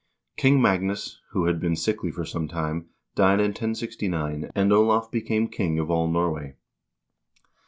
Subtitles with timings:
[0.35, 5.47] King Magnus, who had been sickly for some time, died in 1069, and Olav became
[5.47, 6.55] king of all Nor way.